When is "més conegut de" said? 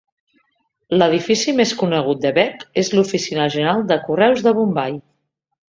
1.57-2.33